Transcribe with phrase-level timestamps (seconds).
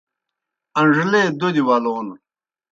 [0.79, 2.07] اݩڙلے دوْدیْ ولون